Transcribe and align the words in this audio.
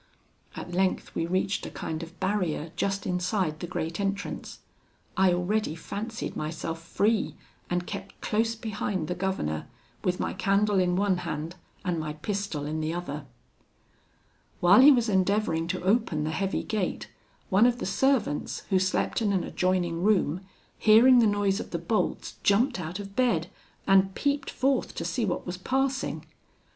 At 0.55 0.71
length 0.73 1.13
we 1.13 1.27
reached 1.27 1.63
a 1.63 1.69
kind 1.69 2.01
of 2.01 2.19
barrier, 2.19 2.71
just 2.75 3.05
inside 3.05 3.59
the 3.59 3.67
great 3.67 3.99
entrance. 3.99 4.57
I 5.15 5.31
already 5.31 5.75
fancied 5.75 6.35
myself 6.35 6.81
free, 6.81 7.35
and 7.69 7.85
kept 7.85 8.19
close 8.19 8.55
behind 8.55 9.07
the 9.07 9.13
governor, 9.13 9.67
with 10.03 10.19
my 10.19 10.33
candle 10.33 10.79
in 10.79 10.95
one 10.95 11.17
hand, 11.17 11.55
and 11.85 11.99
my 11.99 12.13
pistol 12.13 12.65
in 12.65 12.81
the 12.81 12.91
other. 12.91 13.27
"While 14.59 14.79
he 14.81 14.91
was 14.91 15.07
endeavouring 15.07 15.67
to 15.67 15.83
open 15.83 16.23
the 16.23 16.31
heavy 16.31 16.63
gate, 16.63 17.11
one 17.51 17.67
of 17.67 17.77
the 17.77 17.85
servants, 17.85 18.63
who 18.71 18.79
slept 18.79 19.21
in 19.21 19.31
an 19.31 19.43
adjoining 19.43 20.01
room, 20.01 20.41
hearing 20.79 21.19
the 21.19 21.27
noise 21.27 21.59
of 21.59 21.69
the 21.69 21.77
bolts, 21.77 22.37
jumped 22.41 22.79
out 22.79 22.97
of 22.99 23.15
bed, 23.15 23.51
and 23.85 24.15
peeped 24.15 24.49
forth 24.49 24.95
to 24.95 25.05
see 25.05 25.25
what 25.25 25.45
was 25.45 25.59
passing. 25.59 26.25